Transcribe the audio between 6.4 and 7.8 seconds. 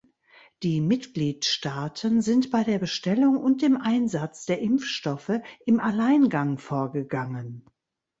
vorgegangen.